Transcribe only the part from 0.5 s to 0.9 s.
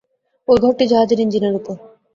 ঐ ঘরটি